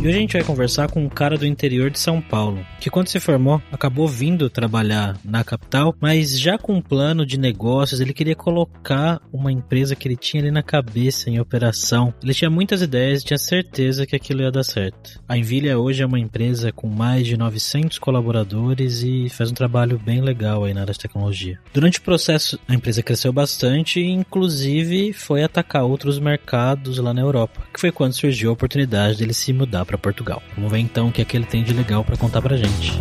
[0.00, 2.88] E hoje a gente vai conversar com um cara do interior de São Paulo, que
[2.88, 8.00] quando se formou acabou vindo trabalhar na capital, mas já com um plano de negócios,
[8.00, 12.14] ele queria colocar uma empresa que ele tinha ali na cabeça em operação.
[12.22, 15.20] Ele tinha muitas ideias e tinha certeza que aquilo ia dar certo.
[15.28, 19.98] A Envilha hoje é uma empresa com mais de 900 colaboradores e faz um trabalho
[19.98, 21.58] bem legal aí na área de tecnologia.
[21.74, 27.22] Durante o processo, a empresa cresceu bastante e inclusive foi atacar outros mercados lá na
[27.22, 30.42] Europa, que foi quando surgiu a oportunidade dele se mudar para Portugal.
[30.54, 32.92] Vamos ver então o que, é que ele tem de legal para contar pra gente.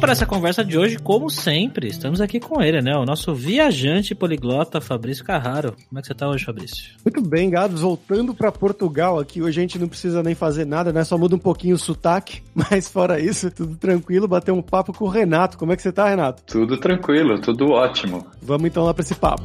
[0.00, 2.96] Para essa conversa de hoje, como sempre, estamos aqui com ele, né?
[2.96, 5.76] O nosso viajante poliglota Fabrício Carraro.
[5.88, 6.94] Como é que você tá hoje, Fabrício?
[7.04, 7.82] Muito bem, Gados.
[7.82, 11.04] Voltando para Portugal aqui, hoje a gente não precisa nem fazer nada, né?
[11.04, 14.26] Só muda um pouquinho o sotaque, mas fora isso, tudo tranquilo.
[14.26, 15.58] Bater um papo com o Renato.
[15.58, 16.42] Como é que você tá, Renato?
[16.46, 18.26] Tudo tranquilo, tudo ótimo.
[18.40, 19.44] Vamos então lá para esse papo.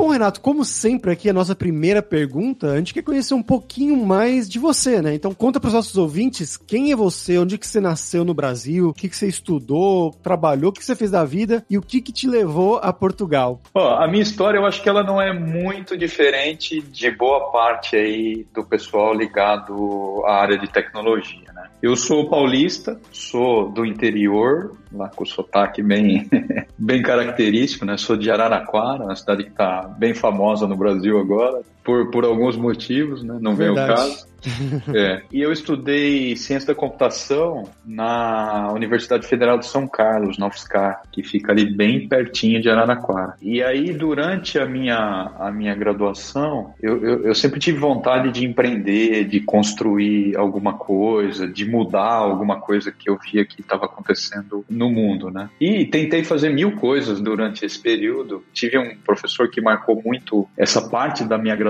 [0.00, 3.94] Bom, Renato, como sempre aqui a nossa primeira pergunta, a gente quer conhecer um pouquinho
[4.06, 5.14] mais de você, né?
[5.14, 8.88] Então conta para os nossos ouvintes quem é você, onde que você nasceu no Brasil,
[8.88, 12.00] o que que você estudou, trabalhou, o que você fez da vida e o que
[12.00, 13.60] que te levou a Portugal.
[13.74, 17.94] Ó, a minha história eu acho que ela não é muito diferente de boa parte
[17.94, 21.49] aí do pessoal ligado à área de tecnologia?
[21.82, 26.28] Eu sou paulista, sou do interior, lá com o sotaque bem,
[26.76, 27.96] bem característico, né?
[27.96, 32.56] Sou de Araraquara, uma cidade que está bem famosa no Brasil agora, por, por alguns
[32.56, 33.38] motivos, né?
[33.40, 34.30] Não vem o caso.
[34.94, 35.22] é.
[35.32, 41.22] E eu estudei ciência da computação na Universidade Federal de São Carlos, na UFSCar, que
[41.22, 43.34] fica ali bem pertinho de Araraquara.
[43.40, 48.44] E aí, durante a minha, a minha graduação, eu, eu, eu sempre tive vontade de
[48.44, 54.64] empreender, de construir alguma coisa, de mudar alguma coisa que eu via que estava acontecendo
[54.68, 55.50] no mundo, né?
[55.60, 58.42] E tentei fazer mil coisas durante esse período.
[58.52, 61.69] Tive um professor que marcou muito essa parte da minha graduação,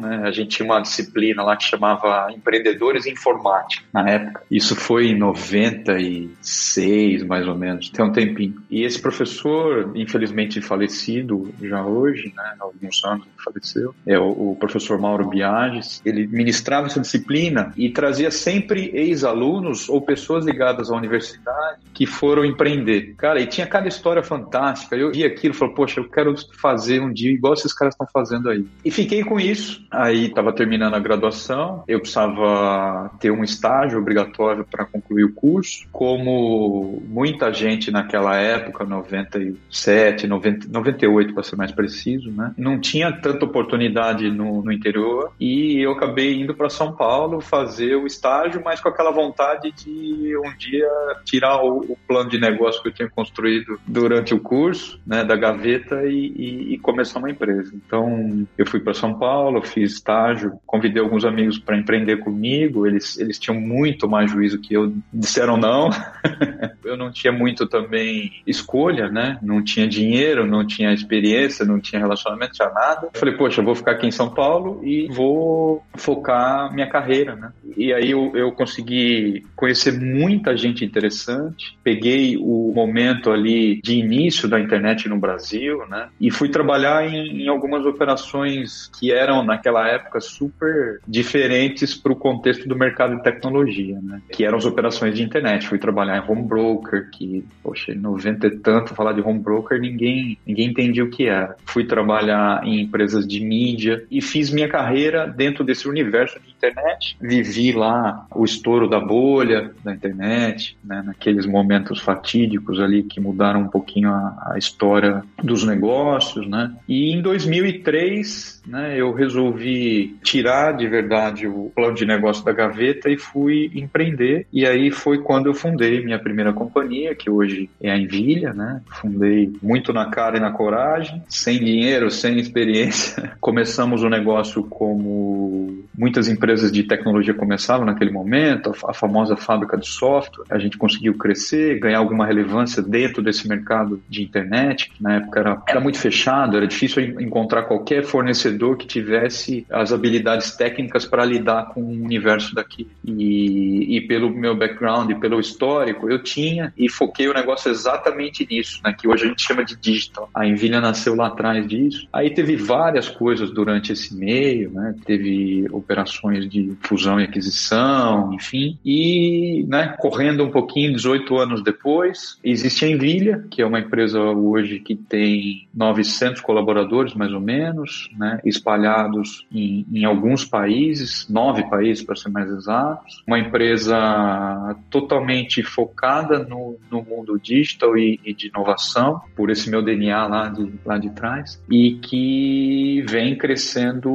[0.00, 0.22] né?
[0.24, 4.42] A gente tinha uma disciplina lá que chamava Empreendedores em Informática, na época.
[4.50, 8.62] Isso foi em 96, mais ou menos, tem um tempinho.
[8.70, 12.54] E esse professor, infelizmente falecido já hoje, né?
[12.60, 16.00] Alguns anos faleceu, é o, o professor Mauro Biages.
[16.04, 22.44] Ele ministrava essa disciplina e trazia sempre ex-alunos ou pessoas ligadas à universidade que foram
[22.44, 23.14] empreender.
[23.16, 24.96] Cara, e tinha cada história fantástica.
[24.96, 28.06] Eu vi aquilo e falei, poxa, eu quero fazer um dia igual esses caras estão
[28.12, 28.66] fazendo aí.
[28.84, 29.84] E fiquei com isso.
[29.90, 35.86] Aí estava terminando a graduação, eu precisava ter um estágio obrigatório para concluir o curso.
[35.92, 42.52] Como muita gente naquela época, 97, 90, 98 para ser mais preciso, né?
[42.56, 47.96] Não tinha tanta oportunidade no, no interior e eu acabei indo para São Paulo fazer
[47.96, 50.88] o estágio, mas com aquela vontade de um dia
[51.24, 55.36] tirar o, o plano de negócio que eu tinha construído durante o curso, né, da
[55.36, 57.72] gaveta e, e, e começar uma empresa.
[57.74, 59.25] Então, eu fui para São Paulo,
[59.62, 64.74] fiz estágio, convidei alguns amigos para empreender comigo, eles, eles tinham muito mais juízo que
[64.74, 65.90] eu, disseram não.
[66.84, 69.38] eu não tinha muito também escolha, né?
[69.42, 73.08] Não tinha dinheiro, não tinha experiência, não tinha relacionamento, tinha nada.
[73.14, 77.52] Falei, poxa, vou ficar aqui em São Paulo e vou focar minha carreira, né?
[77.76, 84.48] E aí eu, eu consegui conhecer muita gente interessante, peguei o momento ali de início
[84.48, 86.08] da internet no Brasil, né?
[86.20, 92.16] E fui trabalhar em, em algumas operações que eram naquela época super diferentes para o
[92.16, 94.20] contexto do mercado de tecnologia, né?
[94.30, 95.66] Que eram as operações de internet.
[95.66, 99.80] Fui trabalhar em home broker, que, poxa, em 90 e tanto falar de home broker,
[99.80, 101.56] ninguém, ninguém entendia o que era.
[101.64, 107.16] Fui trabalhar em empresas de mídia e fiz minha carreira dentro desse universo de internet.
[107.20, 111.02] Vivi lá o estouro da bolha da internet, né?
[111.04, 116.72] Naqueles momentos fatídicos ali que mudaram um pouquinho a, a história dos negócios, né?
[116.88, 123.10] E em 2003, né, eu resolvi tirar de verdade o plano de negócio da gaveta
[123.10, 124.46] e fui empreender.
[124.52, 128.80] E aí foi quando eu fundei minha primeira companhia, que hoje é a Envilha, né?
[129.00, 133.32] Fundei muito na cara e na coragem, sem dinheiro, sem experiência.
[133.40, 139.86] Começamos o negócio como muitas empresas de tecnologia começavam naquele momento, a famosa fábrica de
[139.86, 140.44] software.
[140.50, 145.40] A gente conseguiu crescer, ganhar alguma relevância dentro desse mercado de internet, que na época
[145.40, 151.24] era, era muito fechado, era difícil encontrar qualquer fornecedor que tivesse as habilidades técnicas para
[151.24, 152.88] lidar com o universo daqui.
[153.04, 158.46] E, e pelo meu background e pelo histórico, eu tinha e foquei o negócio exatamente
[158.48, 160.28] nisso, né, que hoje a gente chama de digital.
[160.34, 162.08] A Envilha nasceu lá atrás disso.
[162.12, 168.78] Aí teve várias coisas durante esse meio, né, teve operações de fusão e aquisição, enfim.
[168.84, 174.20] E, né, correndo um pouquinho, 18 anos depois, existe a Envilha, que é uma empresa
[174.20, 181.68] hoje que tem 900 colaboradores, mais ou menos, né, espalhados em, em alguns países, nove
[181.68, 183.22] países para ser mais exatos.
[183.26, 189.82] Uma empresa totalmente focada no, no mundo digital e, e, de inovação, por esse meu
[189.82, 194.10] DNA lá de, lá de trás, e que vem crescendo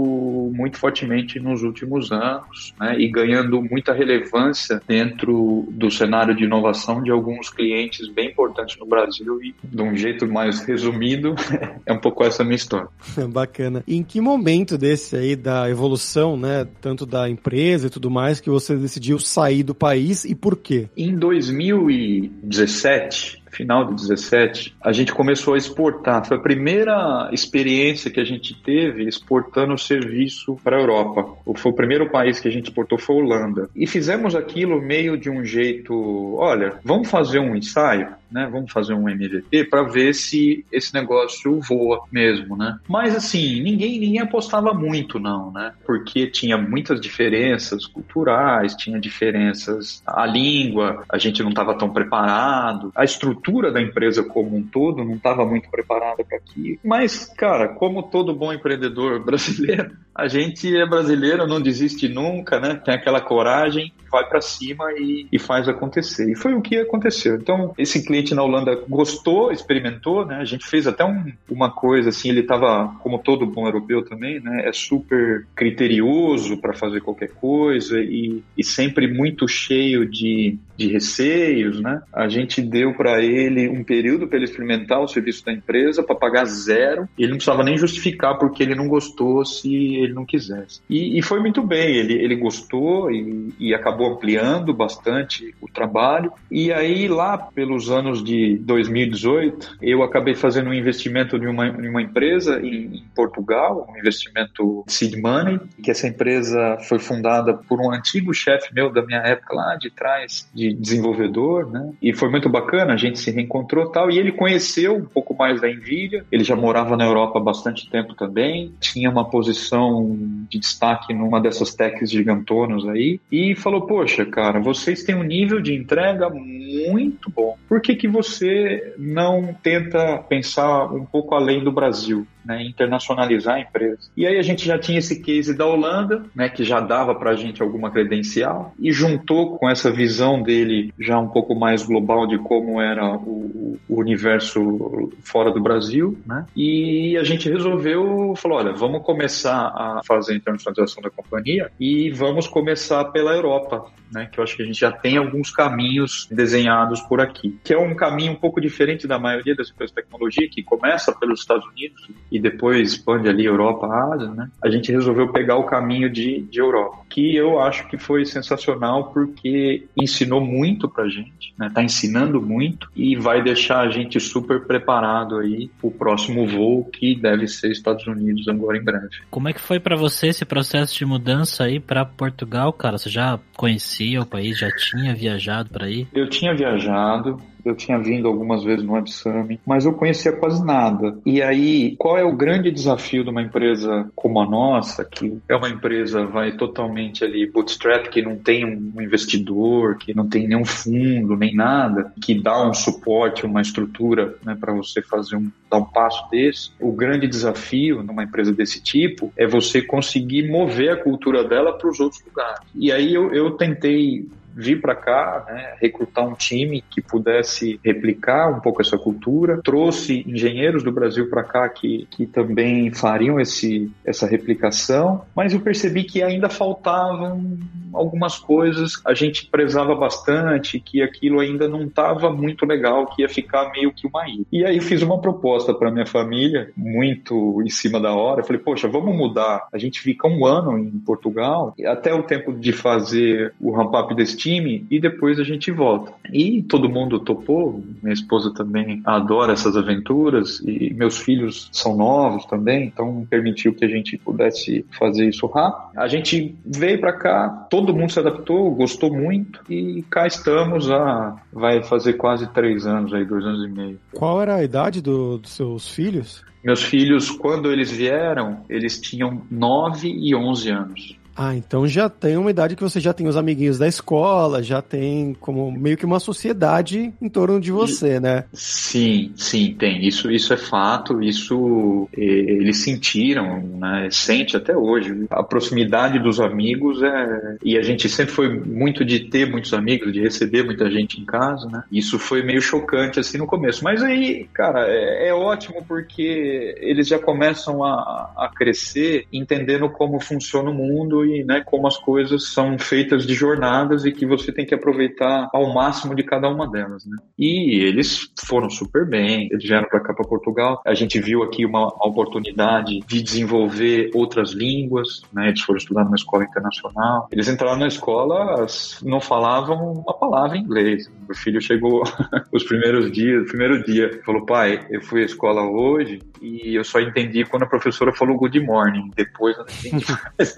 [0.54, 7.02] muito fortemente nos últimos anos né, e ganhando muita relevância dentro do cenário de inovação
[7.02, 11.34] de alguns clientes bem importantes no Brasil e de um jeito mais resumido,
[11.86, 12.90] é um pouco essa minha história.
[13.30, 13.84] Bacana.
[13.88, 18.50] Em que momento desse aí da evolução, né, tanto da empresa e tudo mais, que
[18.50, 20.88] você decidiu sair do país e por quê?
[20.96, 26.25] Em 2017, final de 17, a gente começou a exportar.
[26.25, 31.25] Foi a primeira experiência que a gente teve exportando o serviço para a Europa.
[31.57, 33.69] Foi o primeiro país que a gente exportou foi a Holanda.
[33.75, 38.21] E fizemos aquilo meio de um jeito, olha, vamos fazer um ensaio?
[38.31, 38.48] Né?
[38.51, 42.78] Vamos fazer um MVP para ver se esse negócio voa mesmo, né?
[42.88, 45.74] Mas assim, ninguém ninguém apostava muito não, né?
[45.86, 52.92] Porque tinha muitas diferenças culturais, tinha diferenças a língua, a gente não estava tão preparado,
[52.95, 56.80] a estrutura da empresa como um todo não estava muito preparada para aquilo.
[56.84, 62.75] Mas, cara, como todo bom empreendedor brasileiro, a gente é brasileiro, não desiste nunca, né?
[62.75, 66.30] Tem aquela coragem, vai para cima e, e, faz acontecer.
[66.30, 67.36] E foi o que aconteceu.
[67.36, 70.36] Então, esse cliente na Holanda gostou, experimentou, né?
[70.36, 74.40] A gente fez até um, uma coisa assim, ele estava, como todo bom europeu também,
[74.40, 74.68] né?
[74.68, 81.80] É super criterioso para fazer qualquer coisa e, e sempre muito cheio de, de receios,
[81.80, 82.02] né?
[82.12, 86.16] A gente deu para ele um período para ele experimentar o serviço da empresa para
[86.16, 87.08] pagar zero.
[87.18, 90.81] Ele não precisava nem justificar porque ele não gostou se ele não quisesse.
[90.90, 95.68] E, e foi muito bem, ele, ele gostou e, e acabou acabou ampliando bastante o
[95.68, 96.31] trabalho.
[96.50, 102.01] E aí, lá pelos anos de 2018, eu acabei fazendo um investimento em uma, uma
[102.01, 107.92] empresa em, em, Portugal, um investimento seed money, que essa empresa foi fundada por um
[107.92, 111.92] antigo chefe meu da minha época lá de trás, de desenvolvedor, né?
[112.01, 115.62] E foi muito bacana, a gente se reencontrou tal, e ele conheceu um pouco mais
[115.62, 120.18] da Nvidia, ele já morava na Europa há bastante tempo também, tinha uma posição
[120.50, 125.60] de destaque numa dessas techs gigantonas aí, e falou, poxa, cara, vocês têm um nível
[125.60, 127.58] de entrega muito bom.
[127.68, 132.25] Por que, que você não tenta pensar um pouco além do Brasil?
[132.45, 134.10] Né, internacionalizar a empresa.
[134.15, 137.31] E aí a gente já tinha esse case da Holanda, né, que já dava para
[137.31, 142.27] a gente alguma credencial, e juntou com essa visão dele já um pouco mais global
[142.27, 148.57] de como era o, o universo fora do Brasil, né, e a gente resolveu, falou,
[148.57, 154.27] olha, vamos começar a fazer a internacionalização da companhia e vamos começar pela Europa, né,
[154.31, 157.77] que eu acho que a gente já tem alguns caminhos desenhados por aqui, que é
[157.77, 161.65] um caminho um pouco diferente da maioria das empresas de tecnologia, que começa pelos Estados
[161.67, 164.50] Unidos e depois expande ali Europa, Ásia, né?
[164.64, 169.12] A gente resolveu pegar o caminho de, de Europa, que eu acho que foi sensacional
[169.12, 171.70] porque ensinou muito pra gente, né?
[171.74, 177.16] Tá ensinando muito e vai deixar a gente super preparado aí o próximo voo que
[177.16, 179.10] deve ser Estados Unidos agora em breve.
[179.30, 182.98] Como é que foi para você esse processo de mudança aí para Portugal, cara?
[182.98, 186.08] Você já conhecia o país, já tinha viajado para aí?
[186.14, 190.63] Eu tinha viajado, eu tinha vindo algumas vezes no Web Summit, mas eu conhecia quase
[190.65, 191.18] nada.
[191.25, 195.56] E aí, qual é o grande desafio de uma empresa como a nossa, que é
[195.56, 200.65] uma empresa vai totalmente ali bootstrap, que não tem um investidor, que não tem nenhum
[200.65, 205.77] fundo, nem nada, que dá um suporte, uma estrutura né, para você fazer um, dar
[205.77, 206.72] um passo desse.
[206.80, 211.89] O grande desafio numa empresa desse tipo é você conseguir mover a cultura dela para
[211.89, 212.62] os outros lugares.
[212.75, 218.50] E aí eu, eu tentei vir para cá, né, recrutar um time que pudesse replicar
[218.50, 219.62] um pouco essa cultura.
[219.63, 225.60] Trouxe engenheiros do Brasil para cá que, que também fariam esse, essa replicação, mas eu
[225.60, 227.58] percebi que ainda faltavam
[227.93, 229.01] algumas coisas.
[229.05, 233.93] A gente prezava bastante, que aquilo ainda não estava muito legal, que ia ficar meio
[233.93, 234.46] que uma ilha.
[234.51, 238.41] E aí fiz uma proposta para minha família, muito em cima da hora.
[238.41, 239.67] Eu falei, poxa, vamos mudar.
[239.72, 244.38] A gente fica um ano em Portugal, até o tempo de fazer o ramp-up desse
[244.41, 246.13] time e depois a gente volta.
[246.31, 252.45] E todo mundo topou, minha esposa também adora essas aventuras e meus filhos são novos
[252.45, 256.00] também, então permitiu que a gente pudesse fazer isso rápido.
[256.00, 261.36] A gente veio para cá, todo mundo se adaptou, gostou muito e cá estamos há,
[261.53, 264.00] vai fazer quase três anos aí, dois anos e meio.
[264.13, 266.43] Qual era a idade do, dos seus filhos?
[266.63, 271.21] Meus filhos, quando eles vieram, eles tinham 9 e 11 anos.
[271.36, 274.82] Ah, então já tem uma idade que você já tem os amiguinhos da escola, já
[274.82, 278.46] tem como meio que uma sociedade em torno de você, né?
[278.54, 280.06] Sim, sim, tem.
[280.06, 284.10] Isso, isso é fato, isso eles sentiram, né?
[284.12, 285.26] Sente até hoje.
[285.30, 287.58] A proximidade dos amigos é.
[287.64, 291.26] E a gente sempre foi muito de ter muitos amigos, de receber muita gente em
[291.26, 291.84] casa, né?
[291.92, 293.84] Isso foi meio chocante assim no começo.
[293.84, 300.20] Mas aí, cara, é, é ótimo porque eles já começam a, a crescer entendendo como
[300.20, 304.51] funciona o mundo e né, como as coisas são feitas de jornadas e que você
[304.51, 307.06] tem que aproveitar ao máximo de cada uma delas.
[307.06, 307.18] Né?
[307.38, 310.82] E eles foram super bem, eles vieram para cá, para Portugal.
[310.86, 315.50] A gente viu aqui uma, oportunidade de desenvolver outras línguas, né?
[315.50, 317.28] eles foram estudar numa escola internacional.
[317.32, 318.66] Eles entraram na escola,
[319.04, 321.12] não falavam uma palavra em inglês.
[321.28, 322.04] Meu filho chegou
[322.51, 327.00] os primeiros dias, primeiro dia, falou: pai, eu fui à escola hoje e eu só
[327.00, 329.12] entendi quando a professora falou good morning.
[329.16, 330.06] Depois eu não entendi
[330.38, 330.56] mais.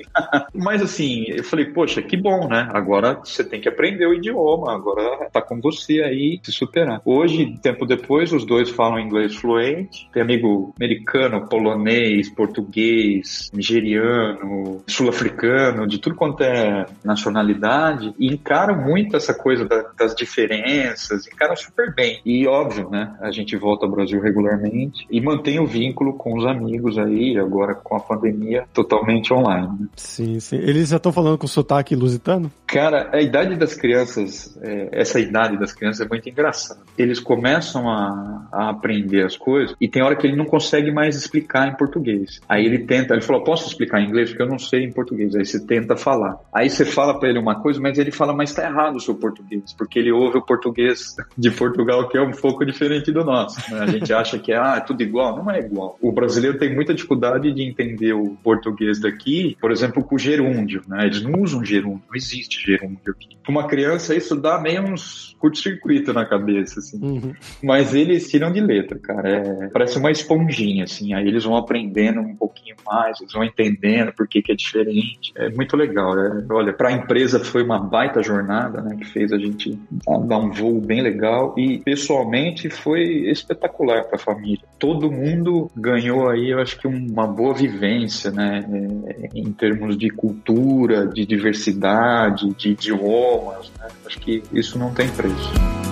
[0.54, 2.68] Mas assim, eu falei, poxa, que bom, né?
[2.72, 7.02] Agora você tem que aprender o idioma, agora tá com você aí se superar.
[7.06, 10.10] Hoje, tempo depois, os dois falam inglês fluente.
[10.14, 19.16] Tem amigo americano, polonês, português, nigeriano, sul-africano, de tudo quanto é nacionalidade, e encaram muito
[19.16, 22.20] essa coisa da, das diferenças, encaram super bem.
[22.26, 23.16] E óbvio, né?
[23.22, 27.76] A gente volta ao Brasil regularmente e mantém o vínculo com os amigos aí, agora
[27.76, 29.68] com a pandemia, totalmente online.
[29.80, 29.88] Né?
[29.96, 30.58] Sim, sim.
[30.58, 32.52] Eles já estão falando com sotaque lusitano?
[32.68, 36.82] Cara, a idade das crianças, é, essa idade das crianças é muito engraçada.
[36.98, 41.16] Eles começam a, a, aprender as coisas e tem hora que ele não consegue mais
[41.16, 42.42] explicar em português.
[42.50, 44.30] Aí ele tenta, ele falou, posso explicar em inglês?
[44.30, 45.36] Porque eu não sei em português.
[45.36, 46.40] Aí você tenta falar.
[46.54, 49.16] Aí você fala para ele uma coisa, mas ele fala, mas tá errado o seu
[49.16, 53.60] português, porque ele ouve o português de Portugal que é um pouco diferente do nosso.
[53.72, 53.82] Né?
[53.82, 55.38] A gente acha que ah, é tudo igual.
[55.38, 55.98] Não é igual.
[56.02, 60.82] O brasileiro tem muita dificuldade de entender o português daqui, por exemplo, com o gerúndio.
[60.88, 61.06] Né?
[61.06, 63.38] Eles não usam gerúndio, não existe gerúndio aqui.
[63.44, 66.98] Para uma criança, isso dá meio uns curto-circuito na cabeça, assim.
[67.04, 67.34] Uhum.
[67.62, 69.30] Mas eles tiram de letra, cara.
[69.30, 71.14] É, parece uma esponjinha, assim.
[71.14, 75.34] Aí eles vão aprendendo um pouquinho mais, eles vão entendendo por que, que é diferente.
[75.36, 76.18] É muito legal.
[76.18, 78.96] É, olha, para a empresa foi uma baita jornada, né?
[78.96, 79.78] Que fez a gente
[80.26, 81.54] dar um voo bem legal.
[81.58, 84.64] E pessoalmente foi espetacular para a família.
[84.80, 88.66] Todo mundo ganhou aí, eu acho que uma boa vivência, né?
[89.08, 93.90] É, em termos de cultura, de diversidade, de idiomas, né?
[94.06, 95.83] Acho que isso não tem preço.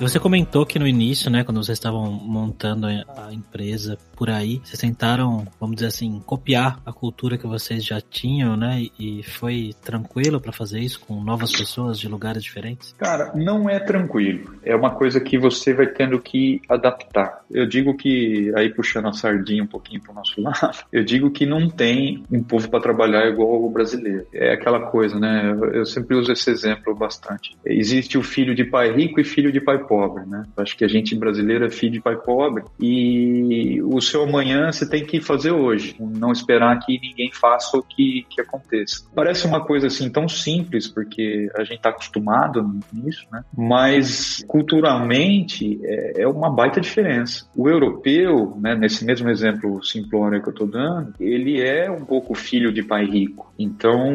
[0.00, 4.78] Você comentou que no início, né, quando vocês estavam montando a empresa por aí, vocês
[4.78, 8.86] tentaram, vamos dizer assim, copiar a cultura que vocês já tinham, né?
[8.98, 12.94] E foi tranquilo para fazer isso com novas pessoas de lugares diferentes?
[12.98, 14.54] Cara, não é tranquilo.
[14.62, 17.42] É uma coisa que você vai tendo que adaptar.
[17.50, 21.44] Eu digo que, aí puxando a sardinha um pouquinho pro nosso lado, eu digo que
[21.44, 24.26] não tem um povo para trabalhar igual o brasileiro.
[24.32, 25.54] É aquela coisa, né?
[25.74, 27.54] Eu sempre uso esse exemplo bastante.
[27.66, 30.44] Existe o filho de pai rico e filho de pai pobre, né?
[30.56, 34.88] Acho que a gente brasileiro é filho de pai pobre e o seu amanhã você
[34.88, 39.04] tem que fazer hoje, não esperar que ninguém faça o que, que aconteça.
[39.12, 43.42] Parece uma coisa assim tão simples porque a gente está acostumado nisso, né?
[43.56, 47.48] Mas culturalmente é, é, uma baita diferença.
[47.56, 52.32] O europeu, né, nesse mesmo exemplo simplório que eu estou dando, ele é um pouco
[52.34, 53.52] filho de pai rico.
[53.58, 54.14] Então,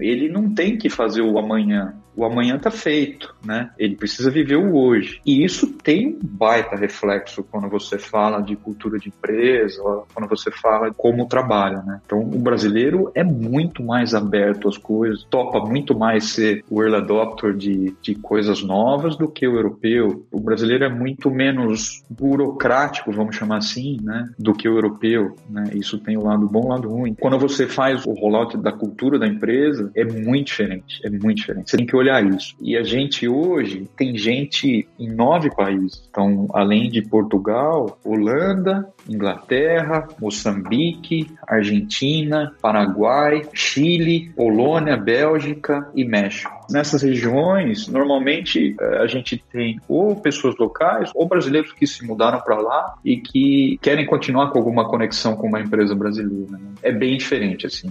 [0.00, 3.70] ele não tem que fazer o amanhã o amanhã está feito, né?
[3.78, 5.20] Ele precisa viver o hoje.
[5.24, 9.82] E isso tem um baita reflexo quando você fala de cultura de empresa,
[10.14, 12.00] quando você fala como trabalha, né?
[12.04, 16.96] Então, o brasileiro é muito mais aberto às coisas, topa muito mais ser o early
[16.96, 20.26] adopter de, de coisas novas do que o europeu.
[20.32, 24.28] O brasileiro é muito menos burocrático, vamos chamar assim, né?
[24.38, 25.70] Do que o europeu, né?
[25.74, 27.14] Isso tem o lado bom e o lado ruim.
[27.14, 31.70] Quando você faz o rollout da cultura da empresa, é muito diferente, é muito diferente.
[31.70, 32.54] Você tem que olhar olhar isso.
[32.60, 36.06] E a gente hoje tem gente em nove países.
[36.08, 46.54] Então, além de Portugal, Holanda, Inglaterra, Moçambique, Argentina, Paraguai, Chile, Polônia, Bélgica e México.
[46.70, 52.40] Nessas regiões, normalmente eh, a gente tem ou pessoas locais ou brasileiros que se mudaram
[52.40, 56.50] para lá e que querem continuar com alguma conexão com uma empresa brasileira.
[56.50, 56.58] Né?
[56.82, 57.88] É bem diferente, assim.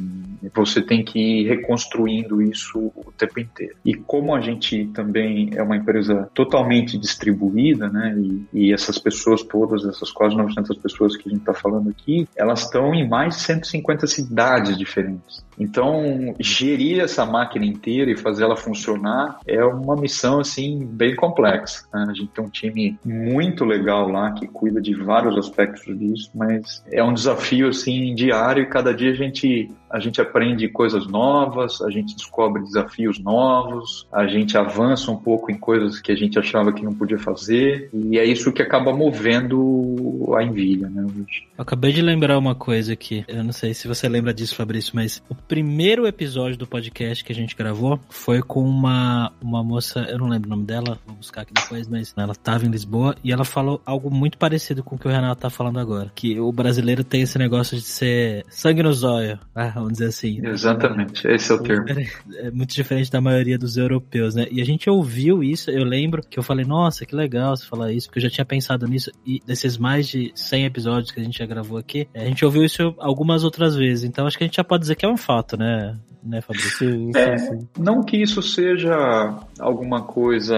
[0.53, 3.75] Você tem que ir reconstruindo isso o tempo inteiro.
[3.85, 8.15] E como a gente também é uma empresa totalmente distribuída, né?
[8.17, 12.27] E, e essas pessoas todas, essas quase 900 pessoas que a gente está falando aqui,
[12.35, 15.45] elas estão em mais de 150 cidades diferentes.
[15.59, 21.85] Então, gerir essa máquina inteira e fazer ela funcionar é uma missão assim bem complexa.
[21.93, 22.05] Né?
[22.09, 26.83] A gente tem um time muito legal lá que cuida de vários aspectos disso, mas
[26.91, 31.81] é um desafio assim diário e cada dia a gente a gente aprende coisas novas,
[31.81, 36.37] a gente descobre desafios novos, a gente avança um pouco em coisas que a gente
[36.37, 41.05] achava que não podia fazer, e é isso que acaba movendo a envilha, né?
[41.57, 45.23] Acabei de lembrar uma coisa aqui, eu não sei se você lembra disso, Fabrício, mas
[45.47, 50.27] primeiro episódio do podcast que a gente gravou foi com uma, uma moça, eu não
[50.27, 53.45] lembro o nome dela, vou buscar aqui depois, mas ela estava em Lisboa e ela
[53.45, 57.03] falou algo muito parecido com o que o Renato tá falando agora, que o brasileiro
[57.03, 59.71] tem esse negócio de ser sangue no zóio, né?
[59.75, 60.45] vamos dizer assim.
[60.45, 61.85] Exatamente, esse é o termo.
[62.35, 64.47] É muito diferente da maioria dos europeus, né?
[64.51, 67.91] E a gente ouviu isso, eu lembro que eu falei, nossa, que legal você falar
[67.91, 71.23] isso, porque eu já tinha pensado nisso, e desses mais de 100 episódios que a
[71.23, 74.47] gente já gravou aqui, a gente ouviu isso algumas outras vezes, então acho que a
[74.47, 75.97] gente já pode dizer que é um fato, né?
[76.25, 77.11] né, Fabrício?
[77.15, 77.67] É, sim, sim.
[77.77, 80.57] Não que isso seja alguma coisa,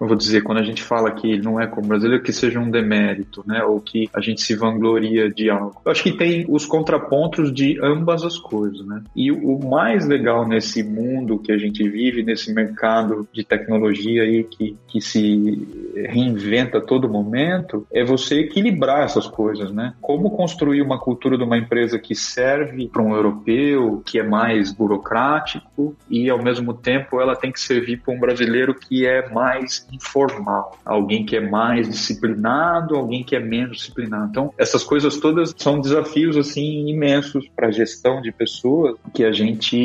[0.00, 2.70] eu vou dizer, quando a gente fala que não é como brasileiro, que seja um
[2.70, 3.62] demérito, né?
[3.64, 5.80] Ou que a gente se vangloria de algo.
[5.84, 9.02] Eu acho que tem os contrapontos de ambas as coisas, né?
[9.16, 14.44] E o mais legal nesse mundo que a gente vive, nesse mercado de tecnologia aí
[14.44, 19.94] que, que se reinventa a todo momento, é você equilibrar essas coisas, né?
[20.00, 24.72] Como construir uma cultura de uma empresa que serve para um europeu, que é mais
[24.72, 29.86] burocrático e ao mesmo tempo ela tem que servir para um brasileiro que é mais
[29.92, 34.28] informal, alguém que é mais disciplinado, alguém que é menos disciplinado.
[34.30, 39.32] Então, essas coisas todas são desafios assim imensos para a gestão de pessoas que a
[39.32, 39.76] gente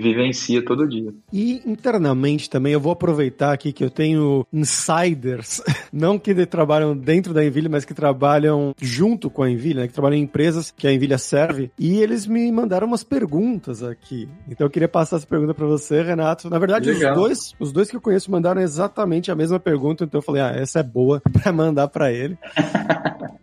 [0.00, 1.12] vivencia todo dia.
[1.32, 4.46] E internamente também eu vou aproveitar aqui que eu tenho
[5.12, 9.88] insiders, não que trabalham dentro da Envilha, mas que trabalham junto com a Envilha, né,
[9.88, 14.28] que trabalham em empresas que a Envilha serve, e eles me mandaram umas perguntas aqui.
[14.48, 16.48] Então eu queria passar essa pergunta para você, Renato.
[16.50, 20.18] Na verdade, os dois, os dois que eu conheço mandaram exatamente a mesma pergunta, então
[20.18, 22.36] eu falei, ah, essa é boa para mandar para ele.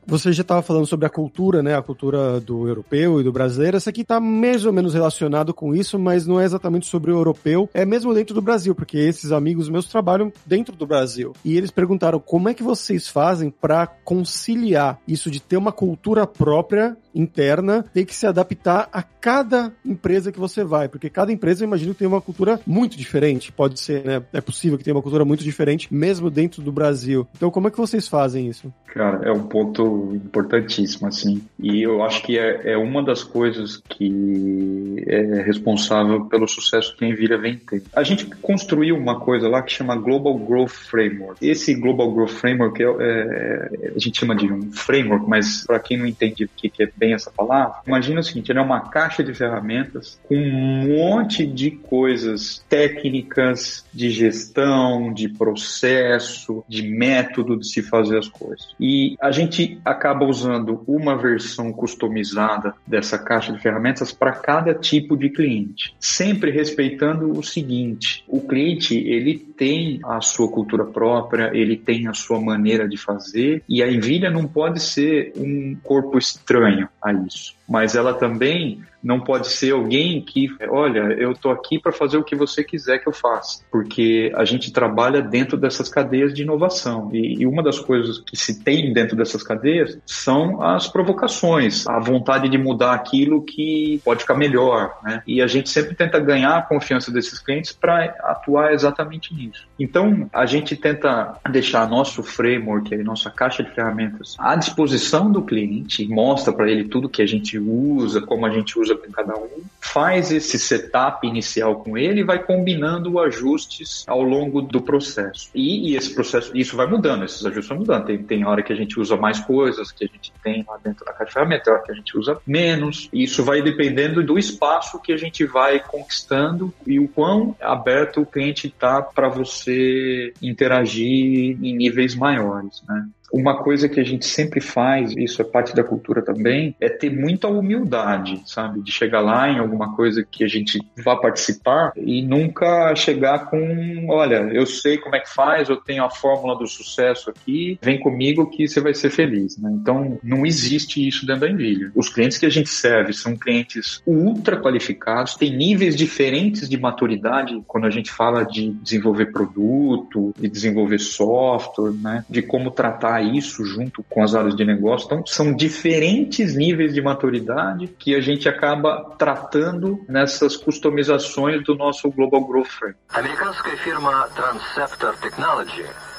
[0.09, 1.75] Você já estava falando sobre a cultura, né?
[1.75, 3.77] A cultura do europeu e do brasileiro.
[3.77, 7.15] Essa aqui está mais ou menos relacionado com isso, mas não é exatamente sobre o
[7.15, 7.69] europeu.
[7.75, 11.33] É mesmo dentro do Brasil, porque esses amigos meus trabalham dentro do Brasil.
[11.45, 16.25] E eles perguntaram como é que vocês fazem para conciliar isso de ter uma cultura
[16.25, 21.63] própria interna, ter que se adaptar a cada empresa que você vai, porque cada empresa
[21.63, 23.51] eu imagino tem uma cultura muito diferente.
[23.51, 24.23] Pode ser, né?
[24.31, 27.27] É possível que tenha uma cultura muito diferente, mesmo dentro do Brasil.
[27.35, 28.73] Então, como é que vocês fazem isso?
[28.87, 31.43] Cara, é um ponto importantíssimo, assim.
[31.59, 37.05] E eu acho que é, é uma das coisas que é responsável pelo sucesso que
[37.05, 37.83] a Envira vem ter.
[37.93, 41.45] A gente construiu uma coisa lá que chama Global Growth Framework.
[41.45, 45.97] Esse Global Growth Framework é, é a gente chama de um framework, mas para quem
[45.97, 49.23] não entende o que é bem essa palavra, imagina o seguinte, ele é uma caixa
[49.23, 57.67] de ferramentas com um monte de coisas técnicas, de gestão, de processo, de método de
[57.67, 58.75] se fazer as coisas.
[58.79, 65.17] E a gente acaba usando uma versão customizada dessa caixa de ferramentas para cada tipo
[65.17, 71.77] de cliente, sempre respeitando o seguinte: o cliente ele tem a sua cultura própria, ele
[71.77, 76.87] tem a sua maneira de fazer e a envilha não pode ser um corpo estranho
[77.01, 77.55] a isso.
[77.67, 82.23] Mas ela também não pode ser alguém que, olha, eu tô aqui para fazer o
[82.23, 87.09] que você quiser que eu faça, porque a gente trabalha dentro dessas cadeias de inovação
[87.13, 91.99] e, e uma das coisas que se tem dentro dessas cadeias são as provocações, a
[91.99, 95.21] vontade de mudar aquilo que pode ficar melhor, né?
[95.25, 99.67] E a gente sempre tenta ganhar a confiança desses clientes para atuar exatamente nisso.
[99.79, 106.07] Então, a gente tenta deixar nosso framework, nossa caixa de ferramentas à disposição do cliente,
[106.07, 109.63] mostra para ele tudo que a gente usa, como a gente usa com cada um,
[109.79, 115.49] faz esse setup inicial com ele e vai combinando ajustes ao longo do processo.
[115.53, 118.05] E, e esse processo, isso vai mudando, esses ajustes vão mudando.
[118.05, 121.05] Tem, tem hora que a gente usa mais coisas que a gente tem lá dentro
[121.05, 123.09] da caixa de ferramentas, tem hora que a gente usa menos.
[123.11, 128.25] Isso vai dependendo do espaço que a gente vai conquistando e o quão aberto o
[128.25, 133.07] cliente está para você interagir em níveis maiores, né?
[133.31, 137.09] Uma coisa que a gente sempre faz, isso é parte da cultura também, é ter
[137.09, 138.81] muita humildade, sabe?
[138.81, 144.07] De chegar lá em alguma coisa que a gente vá participar e nunca chegar com,
[144.09, 147.99] olha, eu sei como é que faz, eu tenho a fórmula do sucesso aqui, vem
[147.99, 149.69] comigo que você vai ser feliz, né?
[149.73, 151.91] Então, não existe isso dentro da Nvidia.
[151.95, 157.61] Os clientes que a gente serve são clientes ultra qualificados, têm níveis diferentes de maturidade
[157.67, 162.25] quando a gente fala de desenvolver produto, de desenvolver software, né?
[162.29, 165.05] De como tratar isso junto com as áreas de negócio.
[165.05, 172.09] Então, são diferentes níveis de maturidade que a gente acaba tratando nessas customizações do nosso
[172.11, 172.95] Global Growth Frame.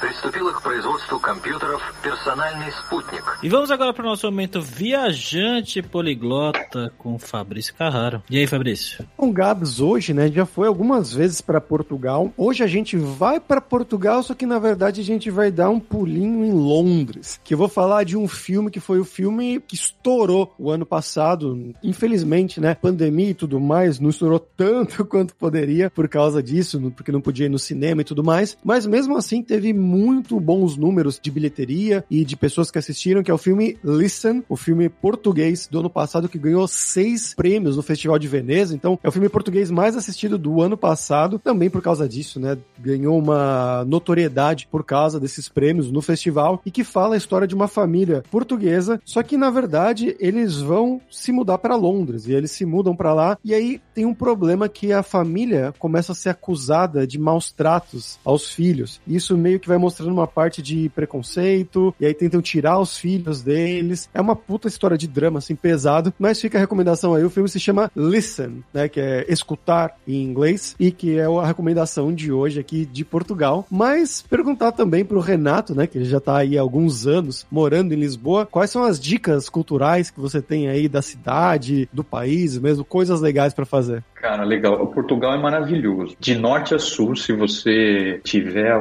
[0.00, 3.24] приступила к производству компьютеров «Персональный спутник».
[3.42, 8.22] E vamos agora para o nosso momento viajante poliglota com Fabrício Carraro.
[8.28, 9.06] E aí, Fabrício?
[9.16, 12.32] Bom, Gabs, hoje, né, já foi algumas vezes para Portugal.
[12.36, 15.80] Hoje a gente vai para Portugal, só que na verdade a gente vai dar um
[15.80, 17.40] pulinho em Londres.
[17.42, 20.84] Que eu vou falar de um filme que foi o filme que estourou o ano
[20.84, 21.74] passado.
[21.82, 27.12] Infelizmente, né, pandemia e tudo mais, não estourou tanto quanto poderia por causa disso, porque
[27.12, 28.56] não podia ir no cinema e tudo mais.
[28.64, 33.29] Mas mesmo assim teve muito bons números de bilheteria e de pessoas que assistiram, que
[33.29, 37.83] é o filme Listen, o filme português do ano passado que ganhou seis prêmios no
[37.83, 38.73] Festival de Veneza.
[38.73, 42.57] Então, é o filme português mais assistido do ano passado, também por causa disso, né?
[42.79, 47.55] Ganhou uma notoriedade por causa desses prêmios no festival e que fala a história de
[47.55, 52.51] uma família portuguesa, só que na verdade eles vão se mudar para Londres e eles
[52.51, 56.29] se mudam para lá e aí tem um problema que a família começa a ser
[56.29, 59.01] acusada de maus tratos aos filhos.
[59.07, 63.41] Isso meio que vai mostrando uma parte de preconceito, e aí tentam tirar os filhos
[63.41, 64.09] deles.
[64.13, 67.23] É uma puta história de drama, assim, pesado, mas fica a recomendação aí.
[67.23, 71.45] O filme se chama Listen, né, que é escutar em inglês, e que é a
[71.45, 73.65] recomendação de hoje aqui de Portugal.
[73.69, 77.93] Mas perguntar também pro Renato, né, que ele já tá aí há alguns anos morando
[77.93, 82.57] em Lisboa, quais são as dicas culturais que você tem aí da cidade, do país
[82.57, 84.03] mesmo, coisas legais para fazer?
[84.21, 84.81] Cara, legal.
[84.81, 86.15] O Portugal é maravilhoso.
[86.19, 88.77] De norte a sul, se você tiver a,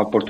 [0.00, 0.21] oportunidade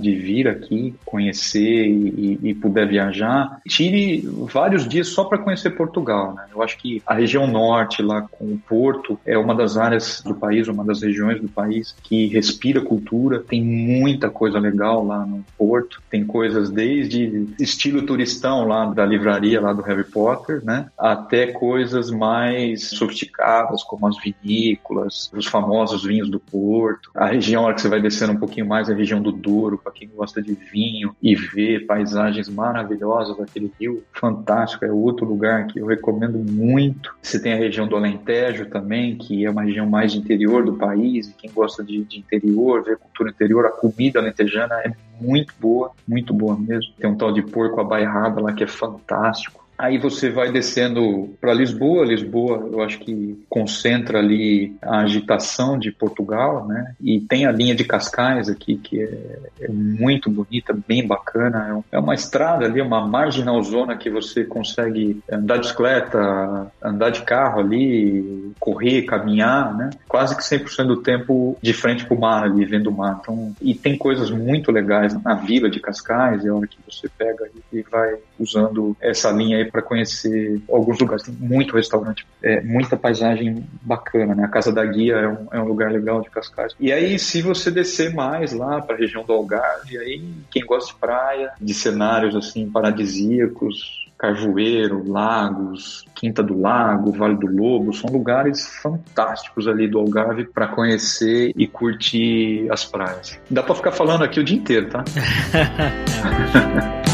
[0.00, 4.20] de vir aqui, conhecer e, e, puder viajar, tire
[4.52, 6.34] vários dias só para conhecer Portugal.
[6.34, 6.44] Né?
[6.52, 10.34] Eu acho que a região norte, lá com o Porto, é uma das áreas do
[10.34, 13.40] país, uma das regiões do país que respira cultura.
[13.40, 16.02] Tem muita coisa legal lá no Porto.
[16.10, 20.86] Tem coisas desde estilo turistão lá da livraria lá do Harry Potter, né?
[20.98, 27.10] Até coisas mais sofisticadas como as vinícolas, os famosos vinhos do Porto.
[27.14, 30.08] A região que você vai descendo um pouquinho mais, a região do Douro, para quem
[30.08, 34.84] gosta de vinho e ver paisagens maravilhosas daquele rio, fantástico.
[34.84, 37.14] É outro lugar que eu recomendo muito.
[37.22, 41.28] Você tem a região do Alentejo também, que é uma região mais interior do país.
[41.28, 45.92] E quem gosta de, de interior, ver cultura interior, a comida alentejana é muito boa,
[46.06, 46.92] muito boa mesmo.
[46.98, 49.67] Tem um tal de porco abairrada lá que é fantástico.
[49.78, 52.04] Aí você vai descendo para Lisboa.
[52.04, 56.94] Lisboa, eu acho que concentra ali a agitação de Portugal, né?
[57.00, 61.82] E tem a linha de Cascais aqui, que é, é muito bonita, bem bacana.
[61.92, 67.10] É, é uma estrada ali, uma marginal zona que você consegue andar de bicicleta, andar
[67.10, 69.90] de carro ali, correr, caminhar, né?
[70.08, 73.18] Quase que 100% do tempo de frente para o mar ali, vendo o mar.
[73.20, 77.08] Então, e tem coisas muito legais na vila de Cascais, é a hora que você
[77.08, 81.24] pega e vai usando essa linha aí para conhecer alguns lugares.
[81.24, 84.44] Tem muito restaurante, é, muita paisagem bacana, né?
[84.44, 86.74] A Casa da Guia é um, é um lugar legal de Cascais.
[86.78, 90.92] E aí, se você descer mais lá para a região do Algarve, aí quem gosta
[90.92, 98.10] de praia, de cenários assim paradisíacos, Carvoeiro, Lagos, Quinta do Lago, Vale do Lobo, são
[98.10, 103.38] lugares fantásticos ali do Algarve para conhecer e curtir as praias.
[103.48, 105.04] Dá para ficar falando aqui o dia inteiro, tá?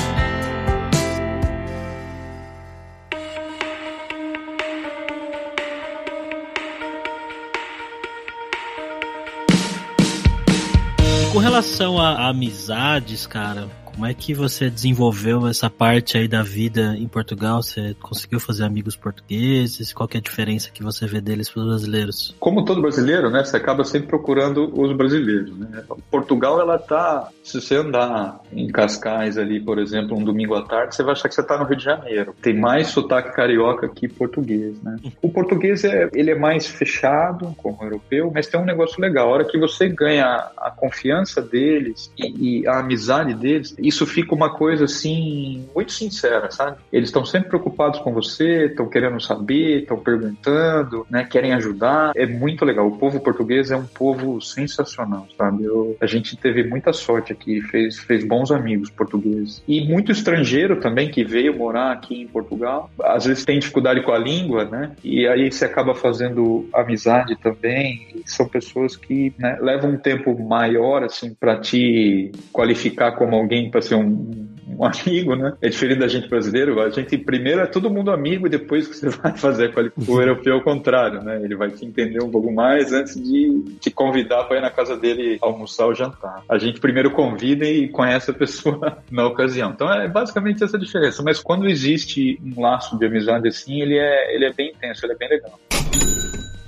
[11.55, 16.97] relação a, a amizades, cara, como é que você desenvolveu essa parte aí da vida
[16.99, 17.63] em Portugal?
[17.63, 19.93] Você conseguiu fazer amigos portugueses?
[19.93, 22.35] Qual é a diferença que você vê deles para os brasileiros?
[22.41, 23.45] Como todo brasileiro, né?
[23.45, 25.85] Você acaba sempre procurando os brasileiros, né?
[26.11, 27.29] Portugal, ela tá...
[27.43, 31.29] Se você andar em Cascais ali, por exemplo, um domingo à tarde, você vai achar
[31.29, 32.35] que você está no Rio de Janeiro.
[32.43, 34.97] Tem mais sotaque carioca que português, né?
[35.23, 39.29] O português, é, ele é mais fechado, como o europeu, mas tem um negócio legal.
[39.29, 44.35] A hora que você ganha a confiança deles e, e a amizade deles, isso fica
[44.35, 46.79] uma coisa assim muito sincera, sabe?
[46.93, 51.25] Eles estão sempre preocupados com você, estão querendo saber, estão perguntando, né?
[51.25, 52.13] Querem ajudar.
[52.17, 52.87] É muito legal.
[52.87, 55.65] O povo português é um povo sensacional, sabe?
[55.65, 59.63] Eu, a gente teve muita sorte aqui, fez, fez bons amigos portugueses.
[59.67, 62.91] E muito estrangeiro também que veio morar aqui em Portugal.
[63.03, 64.93] Às vezes tem dificuldade com a língua, né?
[65.03, 68.23] E aí você acaba fazendo amizade também.
[68.27, 73.83] São pessoas que né, levam um tempo maior, assim, para te qualificar como alguém para
[73.83, 75.53] ser um, um, amigo, né?
[75.61, 76.81] É diferente da gente brasileiro.
[76.81, 80.21] A gente primeiro é todo mundo amigo e depois que você vai fazer com o
[80.21, 81.43] europeu é o contrário, né?
[81.43, 84.97] Ele vai te entender um pouco mais antes de te convidar para ir na casa
[84.97, 86.45] dele almoçar ou jantar.
[86.49, 89.73] A gente primeiro convida e conhece a pessoa na ocasião.
[89.73, 91.21] Então é basicamente essa diferença.
[91.21, 95.15] Mas quando existe um laço de amizade assim, ele é, ele é bem intenso, ele
[95.15, 95.59] é bem legal.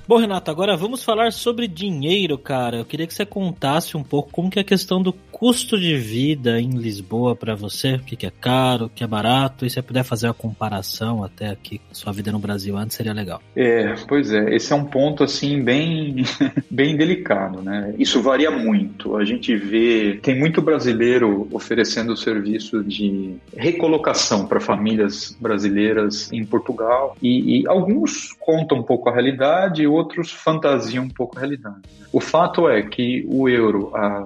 [0.07, 2.77] Bom, Renato, agora vamos falar sobre dinheiro, cara.
[2.77, 5.95] Eu queria que você contasse um pouco como que é a questão do custo de
[5.95, 9.69] vida em Lisboa para você, o que, que é caro, o que é barato, e
[9.69, 13.39] se você puder fazer a comparação até aqui sua vida no Brasil antes, seria legal.
[13.55, 16.23] É, pois é, esse é um ponto assim bem,
[16.71, 17.93] bem delicado, né?
[17.99, 19.15] Isso varia muito.
[19.15, 27.15] A gente vê, tem muito brasileiro oferecendo serviço de recolocação para famílias brasileiras em Portugal,
[27.21, 31.81] e, e alguns contam um pouco a realidade, outros fantasiam um pouco a realidade.
[32.11, 34.25] O fato é que o euro a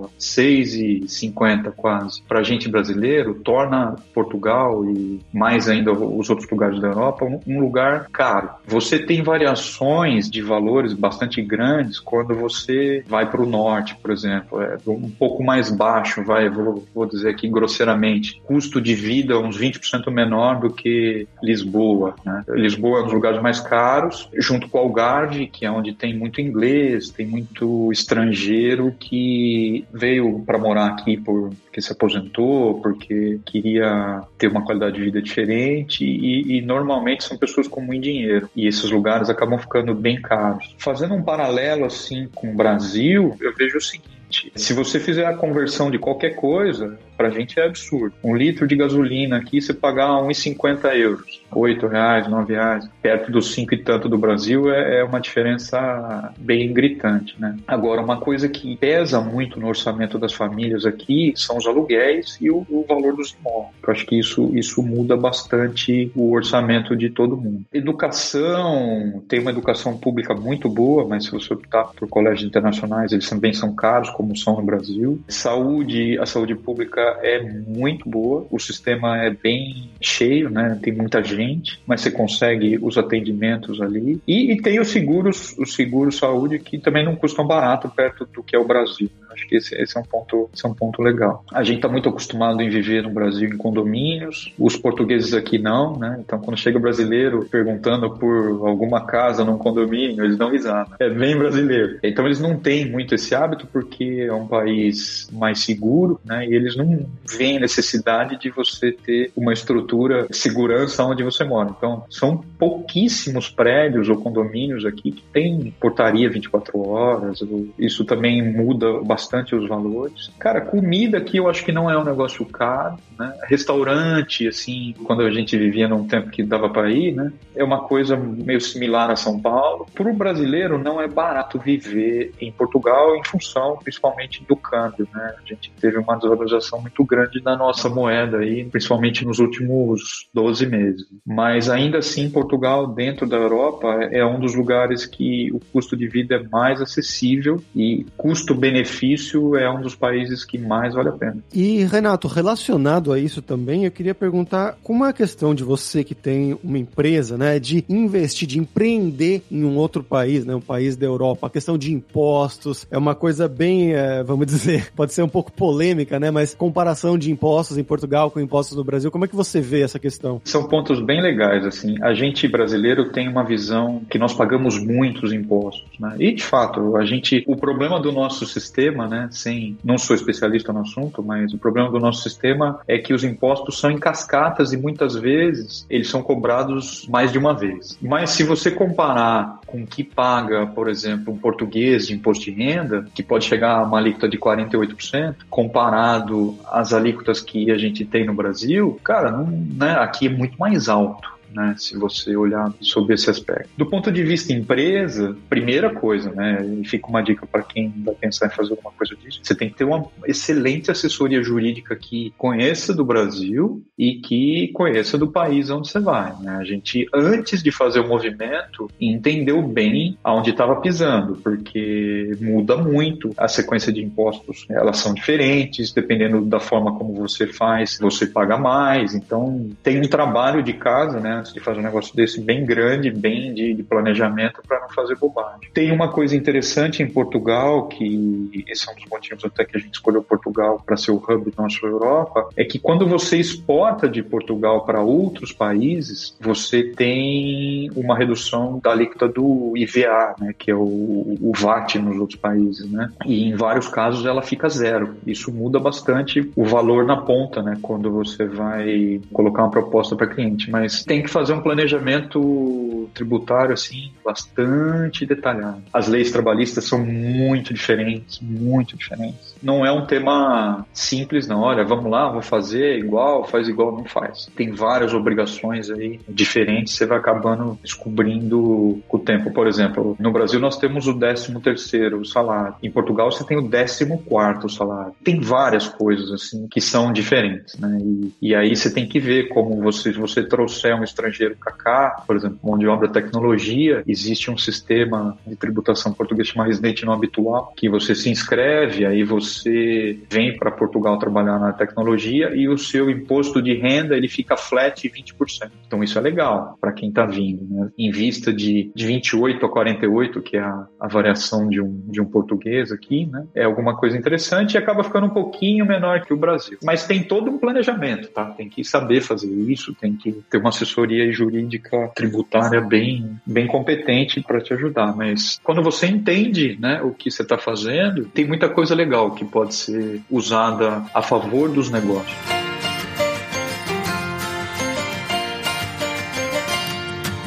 [1.05, 6.87] 6,50 quase para a gente brasileiro torna Portugal e mais ainda os outros lugares da
[6.87, 8.49] Europa um lugar caro.
[8.65, 14.61] Você tem variações de valores bastante grandes quando você vai para o norte, por exemplo,
[14.61, 19.57] é um pouco mais baixo, vai, vou, vou dizer aqui grosseiramente, custo de vida uns
[19.57, 22.15] 20% menor do que Lisboa.
[22.25, 22.43] Né?
[22.49, 26.41] Lisboa é um dos lugares mais caros, junto com Algarve, que é onde tem muito
[26.41, 34.47] inglês, tem muito estrangeiro que veio para morar aqui porque se aposentou, porque queria ter
[34.47, 38.89] uma qualidade de vida diferente e, e normalmente são pessoas com muito dinheiro e esses
[38.89, 40.75] lugares acabam ficando bem caros.
[40.77, 44.20] Fazendo um paralelo assim com o Brasil, eu vejo o seguinte:
[44.55, 48.15] se você fizer a conversão de qualquer coisa, para a gente é absurdo.
[48.23, 53.53] Um litro de gasolina aqui, você pagar 1,50 euros, 8 reais, 9 reais, perto dos
[53.53, 57.55] 5 e tanto do Brasil, é, é, uma diferença bem gritante, né?
[57.67, 62.49] Agora, uma coisa que pesa muito no orçamento das famílias aqui são os aluguéis e
[62.49, 63.75] o, o valor dos imóveis.
[63.83, 67.61] Eu acho que isso, isso muda bastante o orçamento de todo mundo.
[67.71, 73.29] Educação, tem uma educação pública muito boa, mas se você optar por colégios internacionais, eles
[73.29, 75.19] também são caros, como são no Brasil.
[75.27, 80.77] Saúde, a saúde pública é muito boa, o sistema é bem cheio, né?
[80.81, 84.21] Tem muita gente, mas você consegue os atendimentos ali.
[84.27, 88.43] E, e tem os seguros, os seguros saúde que também não custam barato perto do
[88.43, 89.09] que é o Brasil.
[89.31, 91.43] Acho que esse, esse, é um ponto, esse é um ponto legal.
[91.51, 95.97] A gente está muito acostumado em viver no Brasil em condomínios, os portugueses aqui não,
[95.97, 96.17] né?
[96.19, 100.95] Então, quando chega o brasileiro perguntando por alguma casa num condomínio, eles dão risada.
[100.99, 101.99] É bem brasileiro.
[102.03, 106.45] Então, eles não têm muito esse hábito porque é um país mais seguro, né?
[106.45, 107.05] E eles não
[107.37, 111.73] veem necessidade de você ter uma estrutura de segurança onde você mora.
[111.77, 117.39] Então, são pouquíssimos prédios ou condomínios aqui que tem portaria 24 horas.
[117.77, 120.29] Isso também muda bastante os valores.
[120.39, 123.33] Cara, comida aqui eu acho que não é um negócio caro, né?
[123.43, 127.31] Restaurante, assim, quando a gente vivia num tempo que dava para ir, né?
[127.55, 129.87] É uma coisa meio similar a São Paulo.
[129.93, 135.35] Para o brasileiro não é barato viver em Portugal em função, principalmente, do câmbio, né?
[135.37, 140.65] A gente teve uma desvalorização muito grande da nossa moeda aí, principalmente nos últimos 12
[140.65, 141.05] meses.
[141.25, 146.07] Mas ainda assim, Portugal, dentro da Europa, é um dos lugares que o custo de
[146.07, 151.13] vida é mais acessível e custo-benefício benefício é um dos países que mais vale a
[151.13, 151.37] pena.
[151.53, 156.03] E, Renato, relacionado a isso também, eu queria perguntar como é a questão de você
[156.03, 160.61] que tem uma empresa, né, de investir, de empreender em um outro país, né, um
[160.61, 161.47] país da Europa.
[161.47, 165.51] A questão de impostos é uma coisa bem, é, vamos dizer, pode ser um pouco
[165.51, 169.35] polêmica, né, mas comparação de impostos em Portugal com impostos no Brasil, como é que
[169.35, 170.41] você vê essa questão?
[170.45, 171.95] São pontos bem legais, assim.
[172.01, 176.95] A gente brasileiro tem uma visão que nós pagamos muitos impostos, né, e de fato,
[176.95, 181.23] a gente, o problema do nosso sistema sistema, né, sem, não sou especialista no assunto,
[181.23, 185.15] mas o problema do nosso sistema é que os impostos são em cascatas e muitas
[185.15, 187.97] vezes eles são cobrados mais de uma vez.
[188.01, 193.07] Mas se você comparar com que paga, por exemplo, um português de imposto de renda,
[193.15, 198.25] que pode chegar a uma alíquota de 48%, comparado às alíquotas que a gente tem
[198.25, 201.75] no Brasil, cara, não, né, aqui é muito mais alto né?
[201.77, 203.69] Se você olhar sobre esse aspecto.
[203.77, 206.65] Do ponto de vista empresa, primeira coisa, né?
[206.65, 209.39] E fica uma dica para quem vai pensar em fazer alguma coisa disso.
[209.43, 215.17] Você tem que ter uma excelente assessoria jurídica que conheça do Brasil e que conheça
[215.17, 216.33] do país onde você vai.
[216.41, 216.55] Né?
[216.55, 223.31] A gente, antes de fazer o movimento, entendeu bem aonde estava pisando, porque muda muito
[223.37, 224.65] a sequência de impostos.
[224.69, 229.13] Elas são diferentes, dependendo da forma como você faz, você paga mais.
[229.13, 231.40] Então, tem um trabalho de casa, né?
[231.41, 235.15] Antes de fazer um negócio desse bem grande, bem de, de planejamento para não fazer
[235.15, 235.69] bobagem.
[235.73, 239.79] Tem uma coisa interessante em Portugal, que esse é um dos motivos até que a
[239.79, 244.07] gente escolheu Portugal para ser o hub da nossa Europa, é que quando você exporta
[244.07, 250.71] de Portugal para outros países, você tem uma redução da alíquota do IVA, né, que
[250.71, 253.09] é o, o VAT nos outros países, né?
[253.25, 255.15] E em vários casos ela fica zero.
[255.25, 260.27] Isso muda bastante o valor na ponta, né, quando você vai colocar uma proposta para
[260.27, 260.69] cliente.
[260.69, 265.81] Mas tem que fazer um planejamento tributário assim bastante detalhado.
[265.93, 269.55] As leis trabalhistas são muito diferentes, muito diferentes.
[269.61, 271.61] Não é um tema simples, não.
[271.61, 274.47] Olha, vamos lá, vou fazer igual, faz igual, não faz.
[274.55, 279.51] Tem várias obrigações aí diferentes, você vai acabando descobrindo com o tempo.
[279.51, 282.75] Por exemplo, no Brasil nós temos o 13 terceiro salário.
[282.81, 285.13] Em Portugal você tem o 14 quarto salário.
[285.23, 287.97] Tem várias coisas assim que são diferentes, né?
[288.01, 291.71] E, e aí você tem que ver como você, se você trouxer um estrangeiro para
[291.71, 297.05] cá, por exemplo, mão de obra tecnologia, existe um sistema de tributação português chamado residente
[297.05, 302.67] não habitual, que você se inscreve, aí você vem para Portugal trabalhar na tecnologia e
[302.67, 305.71] o seu imposto de renda ele fica flat 20%.
[305.85, 307.65] Então isso é legal para quem está vindo.
[307.69, 307.89] Né?
[307.97, 312.21] Em vista de, de 28 a 48, que é a, a variação de um, de
[312.21, 313.45] um português aqui, né?
[313.53, 316.77] é alguma coisa interessante e acaba ficando um pouquinho menor que o Brasil.
[316.83, 318.45] Mas tem todo um planejamento, tá?
[318.45, 324.41] Tem que saber fazer isso, tem que ter uma assessoria jurídica tributária bem, bem competente
[324.41, 325.15] para te ajudar.
[325.15, 329.45] Mas quando você entende né, o que você está fazendo, tem muita coisa legal que
[329.45, 332.60] pode ser usada a favor dos negócios.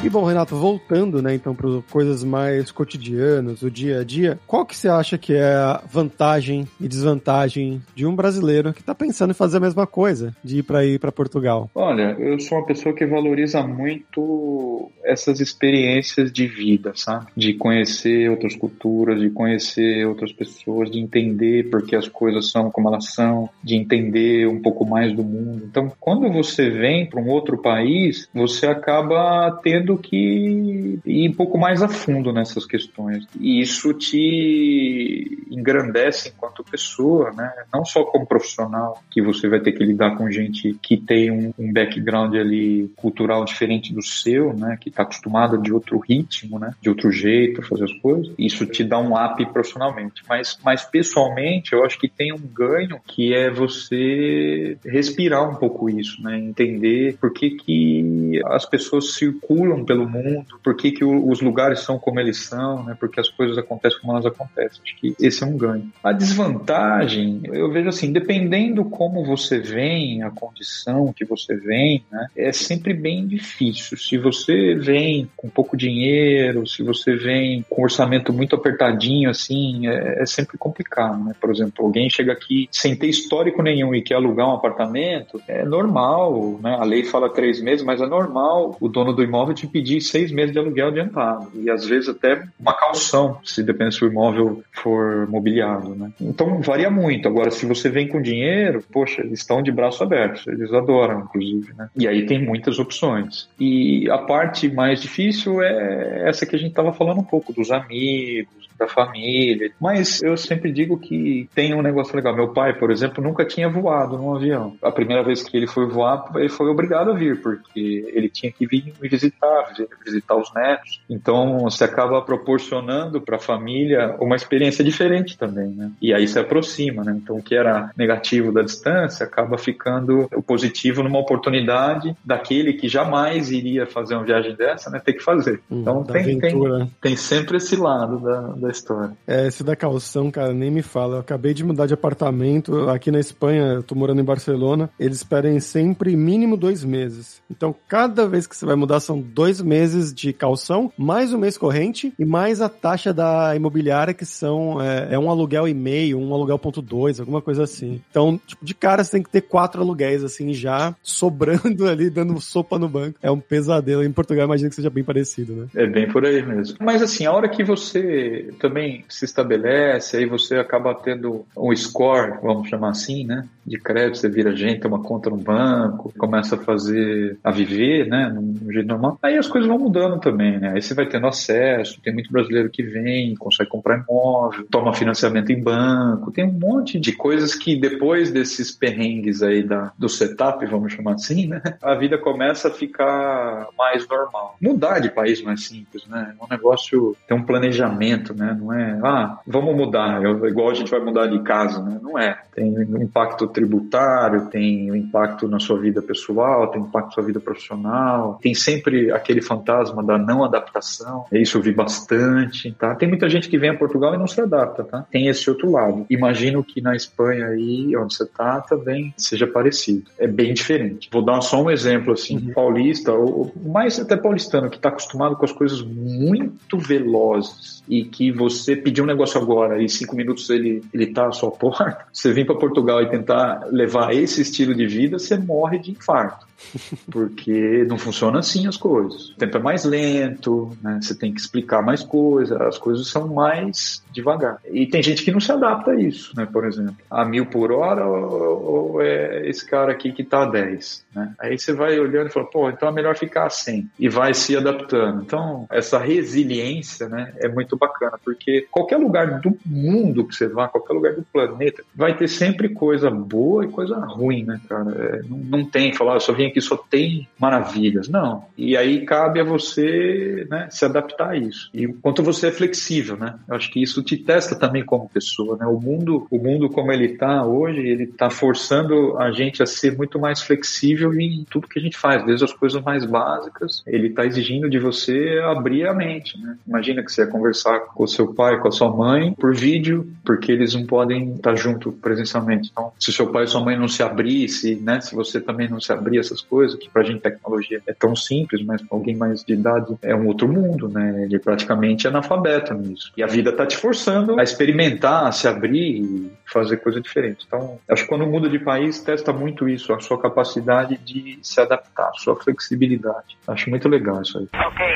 [0.05, 4.67] E bom, Renato, voltando, né, então, para coisas mais cotidianas, o dia a dia, qual
[4.67, 9.31] que você acha que é a vantagem e desvantagem de um brasileiro que está pensando
[9.31, 11.71] em fazer a mesma coisa, de ir para ir para Portugal?
[11.75, 17.29] Olha, eu sou uma pessoa que valoriza muito essas experiências de vida, sabe?
[17.35, 22.71] De conhecer outras culturas, de conhecer outras pessoas, de entender por que as coisas são
[22.71, 25.65] como elas são, de entender um pouco mais do mundo.
[25.65, 31.35] Então, quando você vem para um outro país, você acaba tendo tendo que ir um
[31.35, 33.27] pouco mais a fundo nessas questões.
[33.39, 37.51] E isso te engrandece enquanto pessoa, né?
[37.73, 41.53] Não só como profissional, que você vai ter que lidar com gente que tem um,
[41.59, 44.77] um background ali cultural diferente do seu, né?
[44.81, 46.75] Que está acostumada de outro ritmo, né?
[46.81, 48.33] De outro jeito fazer as coisas.
[48.39, 50.23] Isso te dá um up profissionalmente.
[50.29, 55.89] Mas, mas pessoalmente, eu acho que tem um ganho que é você respirar um pouco
[55.89, 56.39] isso, né?
[56.39, 61.99] Entender por que, que as pessoas circulam pelo mundo, por que, que os lugares são
[61.99, 62.97] como eles são, né?
[62.99, 64.81] Porque as coisas acontecem como elas acontecem.
[64.83, 65.91] Acho que esse é um ganho.
[66.03, 72.27] A desvantagem, eu vejo assim, dependendo como você vem, a condição que você vem, né?
[72.37, 73.97] É sempre bem difícil.
[73.97, 79.87] Se você vem com pouco dinheiro, se você vem com um orçamento muito apertadinho, assim,
[79.87, 81.35] é, é sempre complicado, né?
[81.41, 85.65] Por exemplo, alguém chega aqui sem ter histórico nenhum e quer alugar um apartamento, é
[85.65, 86.77] normal, né?
[86.79, 90.31] A lei fala três meses, mas é normal o dono do imóvel te pedir seis
[90.31, 94.63] meses de aluguel adiantado e às vezes até uma calção, se depende se o imóvel
[94.73, 96.13] for mobiliado, né?
[96.21, 97.27] Então varia muito.
[97.27, 101.75] Agora, se você vem com dinheiro, poxa, eles estão de braço aberto, eles adoram, inclusive,
[101.77, 101.89] né?
[101.97, 103.49] E aí tem muitas opções.
[103.59, 107.73] E a parte mais difícil é essa que a gente estava falando um pouco dos
[107.73, 109.73] amigos, da família.
[109.81, 112.35] Mas eu sempre digo que tem um negócio legal.
[112.35, 114.77] Meu pai, por exemplo, nunca tinha voado num avião.
[114.83, 118.53] A primeira vez que ele foi voar, ele foi obrigado a vir, porque ele tinha
[118.53, 119.64] que vir me visitar,
[120.05, 121.01] visitar os netos.
[121.09, 125.91] Então, você acaba proporcionando para a família uma experiência diferente também, né?
[126.01, 127.19] E aí se aproxima, né?
[127.23, 132.89] Então, o que era negativo da distância acaba ficando o positivo numa oportunidade daquele que
[132.89, 135.01] jamais iria fazer uma viagem dessa, né?
[135.05, 135.61] Ter que fazer.
[135.71, 139.13] Hum, então, tem, tem, tem, sempre esse lado da, da história.
[139.27, 141.17] É, esse da calção, cara, nem me fala.
[141.17, 144.91] Eu acabei de mudar de apartamento aqui na Espanha, eu tô morando em Barcelona.
[144.99, 147.43] Eles pedem sempre mínimo dois meses.
[147.51, 151.57] Então, cada vez que você vai mudar, são dois meses de calção, mais o mês
[151.57, 156.19] corrente e mais a taxa da imobiliária, que são é, é um aluguel e meio,
[156.19, 158.01] um aluguel ponto dois, alguma coisa assim.
[158.11, 162.41] Então, tipo, de cara você tem que ter quatro aluguéis, assim, já sobrando ali, dando
[162.41, 163.19] sopa no banco.
[163.23, 164.03] É um pesadelo.
[164.05, 165.67] Em Portugal, imagino que seja bem parecido, né?
[165.75, 166.77] É bem por aí mesmo.
[166.81, 172.39] Mas, assim, a hora que você também se estabelece, aí você acaba tendo um score,
[172.43, 173.47] vamos chamar assim, né?
[173.67, 178.07] De crédito, você vira gente, tem uma conta no banco, começa a fazer, a viver,
[178.07, 178.29] né?
[178.29, 179.19] No jeito normal.
[179.23, 180.73] Aí as coisas vão mudando também, né?
[180.75, 185.51] Aí você vai tendo acesso, tem muito brasileiro que vem, consegue comprar imóvel, toma financiamento
[185.51, 190.65] em banco, tem um monte de coisas que depois desses perrengues aí da, do setup,
[190.67, 191.63] vamos chamar assim, né?
[191.83, 194.57] A vida começa a ficar mais normal.
[194.61, 196.35] Mudar de país não é simples, né?
[196.39, 198.57] É um negócio, tem um planejamento, né?
[198.59, 201.99] Não é, ah, vamos mudar, igual a gente vai mudar de casa, né?
[202.03, 202.39] Não é.
[202.55, 207.13] Tem um impacto tributário, tem um impacto na sua vida pessoal, tem um impacto na
[207.13, 211.25] sua vida profissional, tem sempre aquele fantasma da não adaptação.
[211.33, 212.95] Isso eu vi bastante, tá?
[212.95, 215.07] Tem muita gente que vem a Portugal e não se adapta, tá?
[215.11, 216.07] Tem esse outro lado.
[216.09, 220.11] Imagino que na Espanha aí, onde você tá, também seja parecido.
[220.19, 221.09] É bem diferente.
[221.11, 222.53] Vou dar só um exemplo assim, uhum.
[222.53, 228.31] paulista, ou mais até paulistano, que está acostumado com as coisas muito velozes e que
[228.31, 232.07] você pedir um negócio agora e cinco minutos ele ele tá à sua porta.
[232.13, 236.47] Você vem para Portugal e tentar levar esse estilo de vida, você morre de infarto.
[237.11, 239.14] Porque não funciona assim as coisas.
[239.15, 240.99] O tempo é mais lento, né?
[241.01, 244.59] você tem que explicar mais coisas, as coisas são mais devagar.
[244.71, 246.47] E tem gente que não se adapta a isso, né?
[246.51, 250.47] Por exemplo, a mil por hora ou, ou é esse cara aqui que está a
[250.47, 251.35] 10, né?
[251.39, 254.35] Aí você vai olhando e fala, pô, então é melhor ficar a 100 e vai
[254.35, 255.23] se adaptando.
[255.23, 260.69] Então, essa resiliência, né, é muito bacana, porque qualquer lugar do mundo que você vá,
[260.69, 264.91] qualquer lugar do planeta, vai ter sempre coisa boa e coisa ruim, né, cara?
[264.91, 268.09] É, não, não tem falar, eu só vim aqui só tem maravilhas.
[268.09, 268.45] Não.
[268.57, 271.71] E aí cabe a você né, se adaptar a isso.
[271.73, 273.35] E quanto você é flexível, né?
[273.49, 275.67] Eu acho que isso te testa também como pessoa, né?
[275.67, 279.97] O mundo, o mundo como ele está hoje, ele está forçando a gente a ser
[279.97, 283.83] muito mais flexível em tudo que a gente faz, desde as coisas mais básicas.
[283.87, 286.57] Ele está exigindo de você abrir a mente, né?
[286.67, 290.09] Imagina que você ia conversar com o seu pai, com a sua mãe, por vídeo,
[290.25, 292.71] porque eles não podem estar junto presencialmente.
[292.73, 295.01] Então, se seu pai e sua mãe não se abrisse, né?
[295.01, 298.65] Se você também não se abrir essas coisas, que pra gente tecnologia é tão simples,
[298.65, 301.25] mas alguém mais de idade é um outro mundo, né?
[301.25, 303.13] Ele praticamente é analfabeto nisso.
[303.17, 307.45] E a vida tá te forçando a experimentar, a se abrir e fazer coisa diferente.
[307.47, 311.61] Então, acho que quando muda de país, testa muito isso, a sua capacidade de se
[311.61, 313.37] adaptar, a sua flexibilidade.
[313.47, 314.45] Acho muito legal isso aí.
[314.45, 314.95] Okay,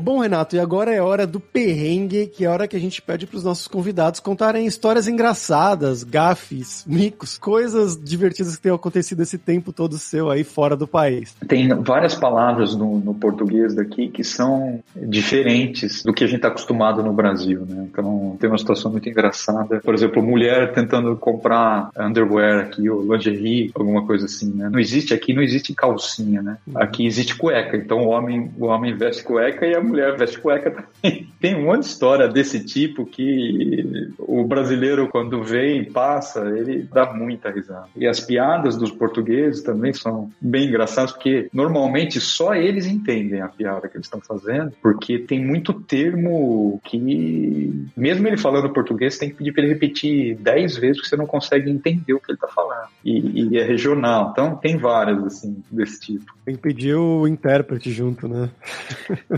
[0.00, 3.02] Bom, Renato, e agora é hora do perrengue, que é a hora que a gente
[3.02, 9.22] pede para os nossos convidados contarem histórias engraçadas, gafes, micos, coisas divertidas que tenham acontecido
[9.22, 11.36] esse tempo todo seu aí fora do país.
[11.46, 16.48] Tem várias palavras no, no português daqui que são diferentes do que a gente está
[16.48, 17.86] acostumado no Brasil, né?
[17.90, 19.80] Então tem uma situação muito engraçada.
[19.80, 24.70] Por exemplo, mulher tentando comprar underwear aqui, ou lingerie, alguma coisa assim, né?
[24.72, 26.56] Não existe aqui, não existe calcinha, né?
[26.74, 27.76] Aqui existe cueca.
[27.76, 31.28] Então o homem, o homem veste cueca e a mulher veste cueca também.
[31.40, 36.86] Tem um monte de história desse tipo que o brasileiro, quando vem e passa, ele
[36.92, 37.88] dá muita risada.
[37.96, 43.48] E as piadas dos portugueses também são bem engraçadas, porque normalmente só eles entendem a
[43.48, 49.30] piada que eles estão fazendo, porque tem muito termo que, mesmo ele falando português, tem
[49.30, 52.36] que pedir para ele repetir dez vezes, porque você não consegue entender o que ele
[52.36, 52.88] está falando.
[53.04, 54.30] E, e, é regional.
[54.32, 56.32] Então, tem várias, assim, desse tipo.
[56.44, 58.50] Tem que pedir o intérprete junto, né?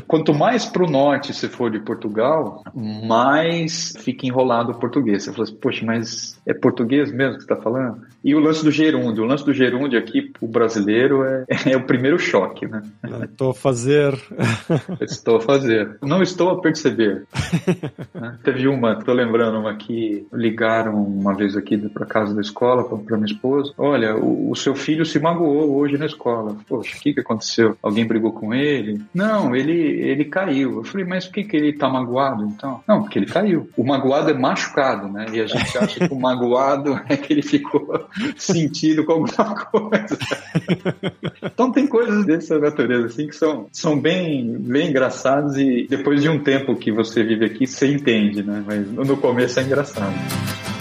[0.07, 5.25] Quanto mais pro norte você for de Portugal, mais fica enrolado o português.
[5.25, 8.03] Você fala assim, poxa, mas é português mesmo que você está falando?
[8.25, 9.25] E o lance do gerúndio.
[9.25, 12.83] O lance do gerúndio aqui, o brasileiro, é, é o primeiro choque, né?
[13.25, 14.14] Estou a fazer.
[15.01, 15.99] estou a fazer.
[16.03, 17.27] Não estou a perceber.
[18.43, 23.16] Teve uma, estou lembrando uma que ligaram uma vez aqui para casa da escola, para
[23.16, 23.73] minha esposa.
[23.77, 26.57] Olha, o, o, seu filho se magoou hoje na escola.
[26.68, 27.77] Poxa, o que, que aconteceu?
[27.83, 29.01] Alguém brigou com ele?
[29.14, 30.76] Não ele, ele caiu.
[30.78, 32.80] Eu falei, mas por que, que ele tá magoado então?
[32.86, 33.68] Não, porque ele caiu.
[33.76, 35.26] O magoado é machucado, né?
[35.32, 38.06] E a gente acha que o magoado é que ele ficou
[38.36, 40.18] sentido com alguma coisa.
[41.42, 46.28] Então tem coisas dessa natureza, assim, que são, são bem, bem engraçadas e depois de
[46.28, 48.62] um tempo que você vive aqui, você entende, né?
[48.66, 50.72] Mas no começo é engraçado.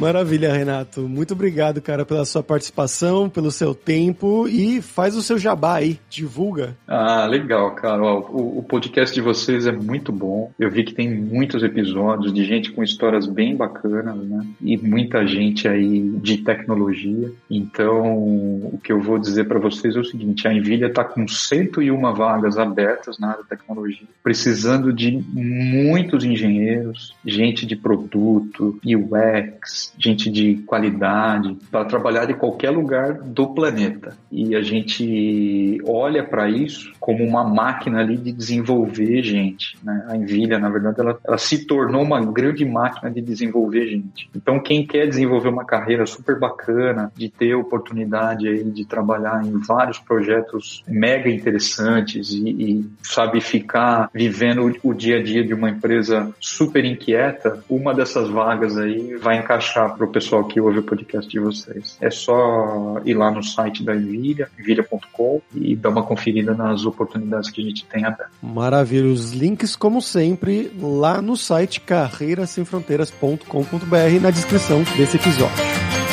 [0.00, 1.02] Maravilha, Renato.
[1.02, 6.00] Muito obrigado, cara, pela sua participação, pelo seu tempo e faz o seu jabá aí,
[6.08, 6.74] divulga.
[6.88, 8.02] Ah, legal, cara.
[8.02, 10.50] O, o, podcast de vocês é muito bom.
[10.58, 14.46] Eu vi que tem muitos episódios de gente com histórias bem bacanas, né?
[14.62, 17.30] E muita gente aí de tecnologia.
[17.50, 18.14] Então,
[18.72, 22.14] o que eu vou dizer para vocês é o seguinte: a Envilha está com 101
[22.14, 30.30] vagas abertas na área de tecnologia, precisando de muitos engenheiros, gente de produto, UX, gente
[30.30, 34.16] de qualidade, para trabalhar em qualquer lugar do planeta.
[34.30, 39.76] E a gente olha para isso como uma máquina ali de desenvolver gente.
[39.82, 40.06] Né?
[40.08, 44.30] A Envilha, na verdade, ela, ela se tornou uma grande máquina de desenvolver gente.
[44.34, 49.58] Então, quem quer desenvolver uma carreira super bacana, de ter oportunidade aí de trabalhar em
[49.58, 55.70] vários projetos mega interessantes e, e sabe ficar vivendo o dia a dia de uma
[55.70, 60.80] empresa super inquieta, uma dessas vagas aí vai encaixar deixar para o pessoal que ouve
[60.80, 61.96] o podcast de vocês.
[62.00, 67.48] É só ir lá no site da Envilha, envilha.com, e dar uma conferida nas oportunidades
[67.50, 68.32] que a gente tem aberto.
[68.42, 69.06] Maravilha.
[69.06, 76.09] Os links, como sempre, lá no site carreirasemfronteiras.com.br na descrição desse episódio.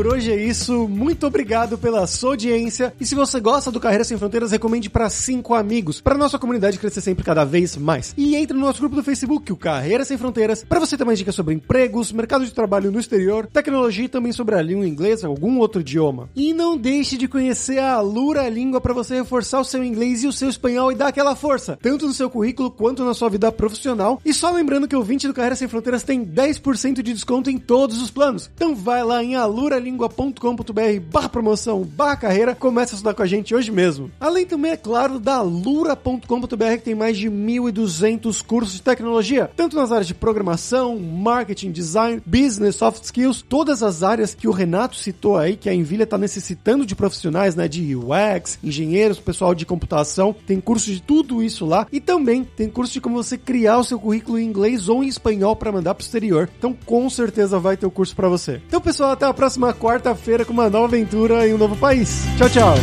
[0.00, 0.88] Por hoje é isso.
[0.88, 2.94] Muito obrigado pela sua audiência.
[2.98, 6.78] E se você gosta do Carreira Sem Fronteiras, recomende para cinco amigos, para nossa comunidade
[6.78, 8.14] crescer sempre cada vez mais.
[8.16, 11.18] E entre no nosso grupo do Facebook, o Carreira Sem Fronteiras, para você ter mais
[11.18, 15.26] dicas sobre empregos, mercado de trabalho no exterior, tecnologia e também sobre a língua inglesa,
[15.26, 16.30] algum outro idioma.
[16.34, 20.26] E não deixe de conhecer a Alura Língua para você reforçar o seu inglês e
[20.26, 23.52] o seu espanhol e dar aquela força, tanto no seu currículo quanto na sua vida
[23.52, 24.18] profissional.
[24.24, 27.58] E só lembrando que o 20 do Carreira Sem Fronteiras tem 10% de desconto em
[27.58, 28.50] todos os planos.
[28.54, 33.54] Então vai lá em aluralingua.com.br barra promoção barra carreira, comece a estudar com a gente
[33.54, 34.10] hoje mesmo.
[34.20, 39.76] Além também, é claro, da alura.com.br que tem mais de 1.200 cursos de tecnologia, tanto
[39.76, 44.96] nas áreas de programação, marketing, design, business, soft skills, todas as áreas que o Renato
[44.96, 49.66] citou aí, que a Envilha está necessitando de profissionais, né, de UX, engenheiros, pessoal de
[49.66, 53.78] computação, tem curso de tudo isso lá e também tem curso de como você criar
[53.78, 56.48] o seu currículo em inglês ou em espanhol para mandar para o exterior.
[56.58, 58.60] Então, com certeza vai ter o curso para você.
[58.66, 62.24] Então, pessoal, até a próxima quarta-feira com uma nova aventura em um novo país.
[62.36, 62.74] Tchau, tchau.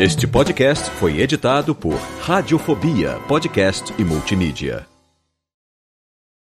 [0.00, 4.86] Este podcast foi editado por Radiofobia, podcast e multimídia.